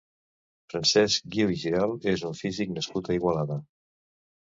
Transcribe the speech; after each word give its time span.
Francesc 0.73 1.27
Guiu 1.35 1.53
i 1.57 1.59
Giralt 1.65 2.09
és 2.17 2.27
un 2.33 2.37
físic 2.43 2.75
nascut 2.81 3.15
a 3.15 3.19
Igualada. 3.23 3.63